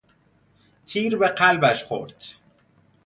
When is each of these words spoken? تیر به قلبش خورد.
تیر 0.85 1.17
به 1.17 1.27
قلبش 1.27 1.83
خورد. 1.83 2.23